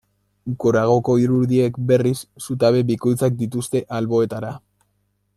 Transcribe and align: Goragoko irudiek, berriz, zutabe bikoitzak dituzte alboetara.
Goragoko 0.61 1.17
irudiek, 1.23 1.75
berriz, 1.91 2.15
zutabe 2.45 2.81
bikoitzak 2.91 3.37
dituzte 3.43 3.83
alboetara. 3.99 4.51